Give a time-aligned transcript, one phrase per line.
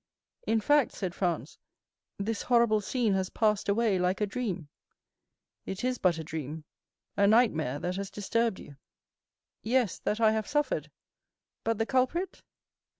[0.47, 1.59] "In fact," said Franz,
[2.17, 4.67] "this horrible scene has passed away like a dream."
[5.63, 6.63] "It is but a dream,
[7.15, 8.77] a nightmare, that has disturbed you."
[9.61, 10.89] "Yes, that I have suffered;
[11.63, 12.41] but the culprit?"